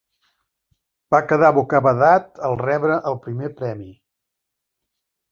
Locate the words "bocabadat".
1.57-2.41